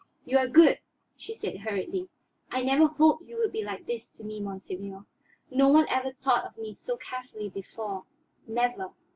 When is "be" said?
3.51-3.63